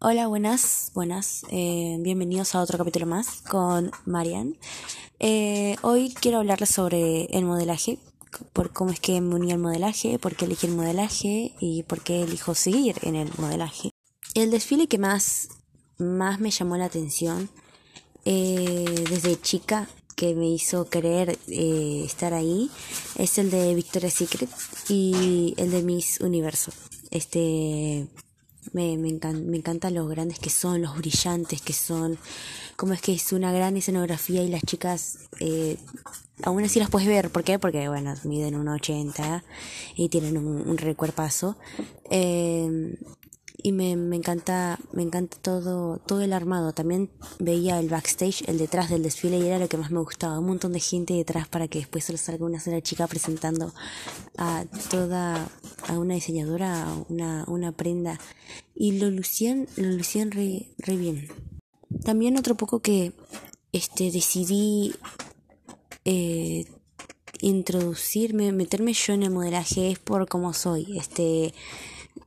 [0.00, 1.44] Hola, buenas, buenas.
[1.50, 4.56] Eh, bienvenidos a otro capítulo más con Marian.
[5.18, 7.98] Eh, hoy quiero hablarles sobre el modelaje,
[8.52, 12.00] por cómo es que me uní al modelaje, por qué elegí el modelaje y por
[12.00, 13.90] qué elijo seguir en el modelaje.
[14.34, 15.48] El desfile que más,
[15.98, 17.48] más me llamó la atención
[18.24, 22.70] eh, desde chica que me hizo querer estar ahí
[23.16, 24.50] es el de Victoria's Secret
[24.88, 26.72] y el de Miss Universo.
[27.10, 28.08] Este
[28.72, 32.18] me, me, encanta, me encanta los grandes que son, los brillantes que son,
[32.76, 35.76] como es que es una gran escenografía y las chicas eh,
[36.42, 37.30] aún así las puedes ver.
[37.30, 37.58] ¿Por qué?
[37.58, 39.42] Porque, bueno, miden 1,80
[39.96, 41.56] y tienen un, un recuerpazo.
[42.10, 42.96] Eh,
[43.62, 46.72] y me, me encanta me encanta todo todo el armado.
[46.72, 50.38] También veía el backstage el detrás del desfile y era lo que más me gustaba.
[50.38, 53.72] Un montón de gente detrás para que después solo salga una sola chica presentando
[54.36, 55.48] a toda
[55.88, 58.18] a una diseñadora una una prenda.
[58.74, 61.28] Y lo lucían lo lucían re, bien.
[62.04, 63.12] También otro poco que
[63.72, 64.94] este decidí
[66.04, 66.66] eh,
[67.40, 70.98] introducirme meterme yo en el modelaje es por cómo soy.
[70.98, 71.54] Este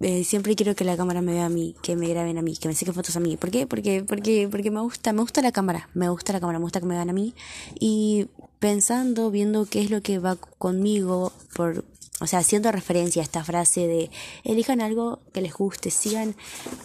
[0.00, 2.56] eh, siempre quiero que la cámara me vea a mí, que me graben a mí,
[2.56, 3.36] que me saquen fotos a mí.
[3.36, 3.66] ¿Por qué?
[3.66, 6.80] Porque, porque, porque me gusta, me gusta la cámara, me gusta la cámara, me gusta
[6.80, 7.34] que me vean a mí.
[7.80, 11.84] Y pensando, viendo qué es lo que va conmigo, por,
[12.20, 14.10] o sea, haciendo referencia a esta frase de
[14.42, 16.34] elijan algo que les guste, sigan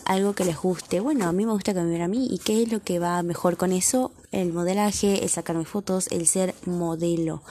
[0.05, 0.99] algo que les guste.
[0.99, 2.27] Bueno, a mí me gusta que me vean a mí.
[2.30, 4.11] ¿Y qué es lo que va mejor con eso?
[4.31, 7.41] El modelaje, el sacarme fotos, el ser modelo.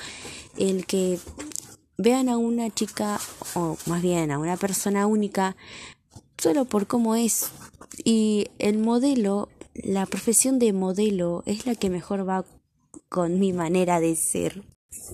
[0.57, 1.19] El que
[2.03, 3.21] vean a una chica,
[3.55, 5.57] o más bien a una persona única,
[6.37, 7.51] solo por cómo es.
[8.05, 12.45] Y el modelo, la profesión de modelo es la que mejor va
[13.09, 14.65] con mi manera de ser.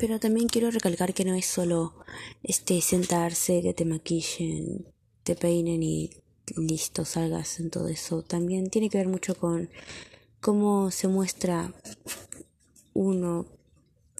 [0.01, 1.95] Pero también quiero recalcar que no es solo
[2.43, 4.87] este sentarse, que te maquillen,
[5.23, 6.11] te peinen y
[6.57, 8.23] listo, salgas en todo eso.
[8.23, 9.69] También tiene que ver mucho con
[10.41, 11.73] cómo se muestra
[12.95, 13.47] uno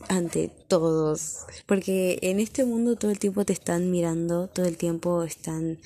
[0.09, 1.47] ante todos.
[1.67, 5.79] Porque en este mundo todo el tiempo te están mirando, todo el tiempo están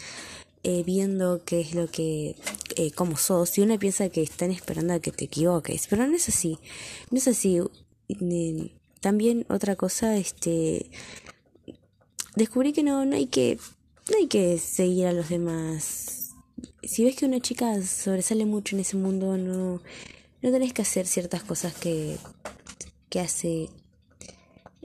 [0.64, 2.36] eh, viendo qué es lo que,
[2.76, 3.56] eh, cómo sos.
[3.58, 5.86] Y uno piensa que están esperando a que te equivoques.
[5.88, 6.58] Pero no es así.
[7.10, 7.60] No es así.
[9.00, 10.90] También otra cosa, este.
[12.36, 13.58] Descubrí que no, no hay que.
[14.10, 16.30] No hay que seguir a los demás.
[16.82, 19.80] Si ves que una chica sobresale mucho en ese mundo, no,
[20.42, 22.18] no tenés que hacer ciertas cosas que,
[23.08, 23.68] que hace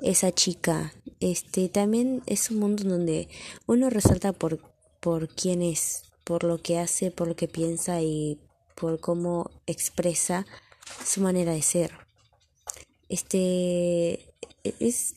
[0.01, 0.93] esa chica.
[1.19, 3.27] Este también es un mundo donde
[3.65, 4.59] uno resalta por
[4.99, 8.39] por quién es, por lo que hace, por lo que piensa y
[8.75, 10.45] por cómo expresa
[11.05, 11.91] su manera de ser.
[13.09, 15.15] Este es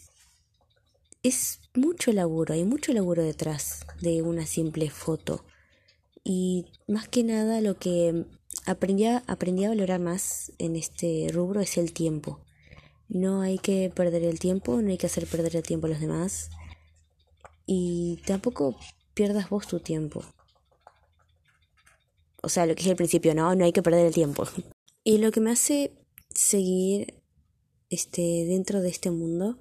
[1.23, 5.45] es mucho laburo, hay mucho laburo detrás de una simple foto.
[6.25, 8.27] Y más que nada lo que
[8.67, 12.41] aprendí aprendí a valorar más en este rubro es el tiempo.
[13.11, 16.01] No hay que perder el tiempo, no hay que hacer perder el tiempo a los
[16.01, 16.49] demás.
[17.67, 18.77] Y tampoco
[19.15, 20.25] pierdas vos tu tiempo.
[22.43, 24.45] O sea, lo que es el principio, no, no hay que perder el tiempo.
[25.03, 25.93] Y lo que me hace
[26.29, 27.15] seguir
[27.89, 29.59] este dentro de este mundo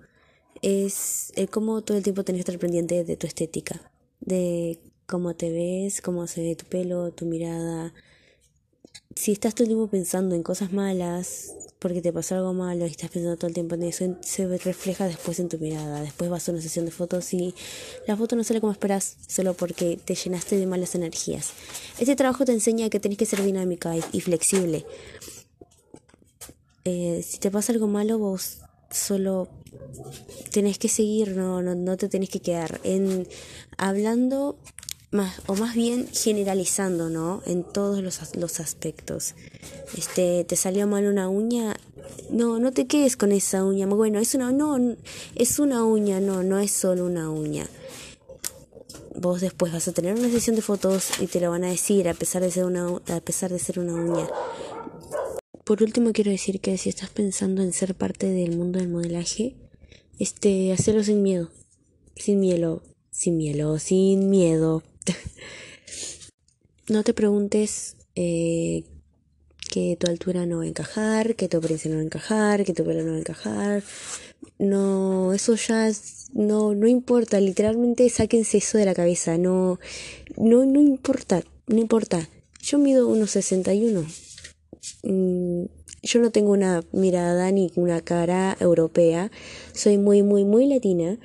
[0.61, 5.35] es el cómo todo el tiempo tenés que estar pendiente de tu estética, de cómo
[5.35, 7.93] te ves, cómo se ve tu pelo, tu mirada.
[9.19, 12.89] Si estás todo el tiempo pensando en cosas malas, porque te pasó algo malo y
[12.89, 15.99] estás pensando todo el tiempo en eso, se refleja después en tu mirada.
[15.99, 17.53] Después vas a una sesión de fotos y
[18.07, 21.51] la foto no sale como esperas solo porque te llenaste de malas energías.
[21.99, 24.85] Este trabajo te enseña que tenés que ser dinámica y, flexible.
[26.85, 29.49] Eh, si te pasa algo malo, vos solo
[30.53, 32.79] tenés que seguir, no, no, no te tenés que quedar.
[32.85, 33.27] En
[33.77, 34.57] hablando
[35.11, 37.41] más, o más bien generalizando, ¿no?
[37.45, 39.35] En todos los, los aspectos.
[39.97, 41.75] Este, te salió mal una uña,
[42.29, 43.87] no, no te quedes con esa uña.
[43.87, 44.77] Bueno, es una, no,
[45.35, 47.67] es una uña, no, no es solo una uña.
[49.15, 52.07] Vos después vas a tener una sesión de fotos y te lo van a decir
[52.07, 54.27] a pesar de ser una, a pesar de ser una uña.
[55.65, 59.55] Por último quiero decir que si estás pensando en ser parte del mundo del modelaje,
[60.19, 61.49] este, hacelo sin miedo,
[62.15, 64.83] sin miedo, sin miedo, sin miedo.
[66.89, 68.83] no te preguntes eh,
[69.69, 72.73] que tu altura no va a encajar, que tu apariencia no va a encajar, que
[72.73, 73.83] tu pelo no va a encajar.
[74.57, 75.91] No, eso ya
[76.33, 79.79] no, no importa, literalmente sáquense eso de la cabeza, no,
[80.37, 82.27] no, no importa, no importa.
[82.61, 84.05] Yo mido 1,61.
[85.03, 85.65] Mm,
[86.01, 89.31] yo no tengo una mirada ni una cara europea,
[89.73, 91.17] soy muy, muy, muy latina,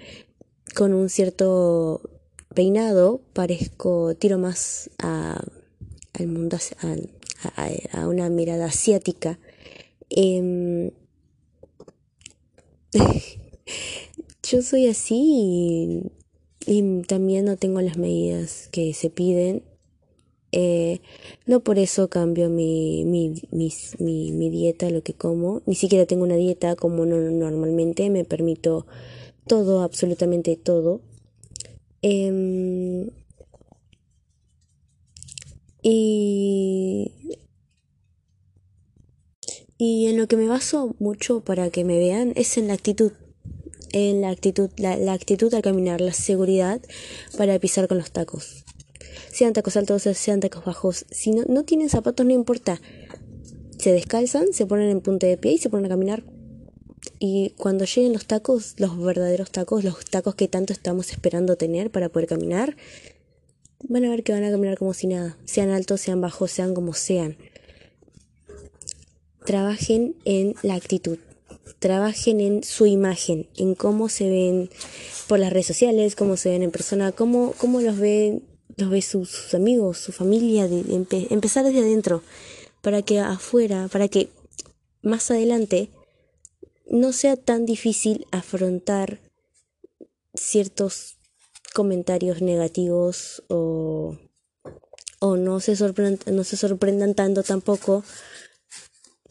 [0.75, 2.03] con un cierto
[2.55, 5.43] peinado, parezco, tiro más a
[6.15, 6.57] al mundo,
[7.93, 9.39] a, una mirada asiática.
[10.09, 10.93] Em,
[14.43, 16.03] yo soy así
[16.67, 19.63] y, también no tengo las medidas que se piden.
[20.53, 21.01] Eh,
[21.47, 25.63] no por eso cambio mi, mi, mi, dieta, lo que como.
[25.67, 28.09] Ni siquiera tengo una dieta como normalmente.
[28.09, 28.87] Me permito
[29.49, 31.01] todo, absolutamente todo.
[32.07, 33.09] Em,
[35.81, 37.11] y,
[39.79, 43.13] y en lo que me baso mucho para que me vean es en la actitud
[43.93, 46.83] en la actitud, la, actitud al caminar, la seguridad
[47.39, 48.65] para pisar con los tacos.
[49.33, 51.07] Sean tacos altos, sean tacos bajos.
[51.11, 52.83] Si no, no tienen zapatos, no importa.
[53.79, 56.25] Se descalzan, se ponen en punta de pie y se ponen a caminar.
[57.19, 61.91] Y cuando lleguen los tacos, los verdaderos tacos, los tacos que tanto estamos esperando tener
[61.91, 62.77] para poder caminar,
[63.83, 65.37] van a ver que van a caminar como si nada.
[65.45, 67.37] Sean altos, sean bajos, sean como sean.
[69.45, 71.19] Trabajen en la actitud
[71.85, 74.71] trabajen en su imagen, en cómo se ven
[75.29, 78.43] por las redes sociales, cómo se ven en persona, cómo, cómo los ven,
[78.77, 82.23] los ve sus, amigos, su familia, empezar desde adentro,
[82.81, 84.31] para que afuera, para que
[85.03, 85.91] más adelante
[86.87, 89.21] no sea tan difícil afrontar
[90.35, 91.17] ciertos
[91.75, 94.17] comentarios negativos o,
[95.21, 95.75] o no, se
[96.27, 98.05] no se sorprendan tanto tampoco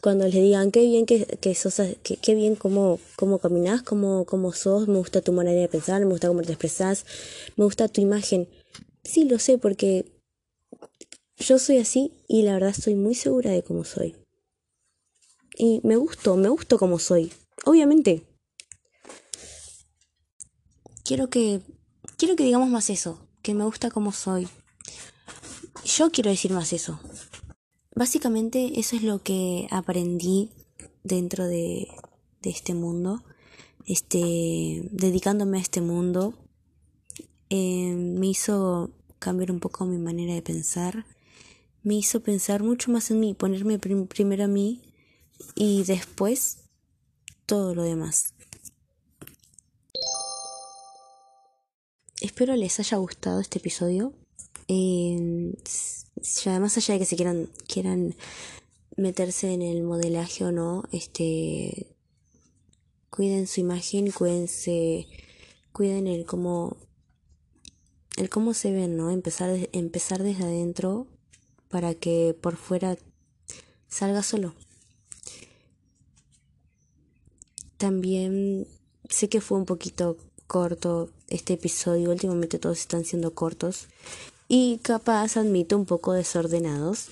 [0.04, 4.52] cuando les digan qué bien que, que sos, qué, bien cómo, cómo caminas, cómo, cómo
[4.52, 7.06] sos, me gusta tu manera de pensar, me gusta cómo te expresas,
[7.56, 8.46] me gusta tu imagen.
[9.02, 10.04] Sí, lo sé porque
[11.38, 14.14] yo soy así y la verdad estoy muy segura de cómo soy.
[15.56, 17.32] Y me gusto, me gusto como soy.
[17.64, 18.26] Obviamente.
[21.04, 21.60] Quiero que
[22.16, 24.48] quiero que digamos más eso, que me gusta como soy.
[25.84, 26.98] Yo quiero decir más eso.
[27.94, 30.50] Básicamente eso es lo que aprendí
[31.02, 31.88] dentro de,
[32.42, 33.22] este mundo,
[33.86, 36.34] este, dedicándome a este mundo,
[37.50, 41.06] eh, me hizo cambiar un poco mi manera de pensar,
[41.82, 44.82] me hizo pensar mucho más en mí, ponerme primero a mí
[45.54, 46.63] y después
[47.46, 48.34] todo lo demás.
[52.20, 54.12] Espero les haya gustado este episodio.
[54.68, 55.52] Eh,
[56.42, 58.14] ya más allá de que se quieran, quieran
[58.96, 61.94] meterse en el modelaje o no, este
[63.10, 65.06] cuiden su imagen, cuídense,
[65.72, 66.76] cuiden el cómo
[68.16, 69.10] el cómo se ven, ¿no?
[69.10, 71.06] Empezar empezar desde adentro
[71.68, 72.96] para que por fuera
[73.88, 74.54] salga solo.
[77.84, 78.66] También
[79.10, 80.16] sé que fue un poquito
[80.46, 83.88] corto este episodio, últimamente todos están siendo cortos
[84.48, 87.08] y capaz admito un poco desordenados.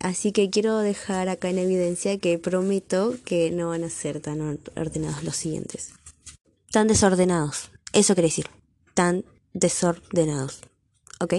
[0.00, 4.58] Así que quiero dejar acá en evidencia que prometo que no van a ser tan
[4.74, 5.90] ordenados los siguientes.
[6.72, 7.70] Tan desordenados.
[7.92, 8.46] Eso quiere decir.
[8.94, 10.62] Tan desordenados.
[11.20, 11.34] ¿Ok?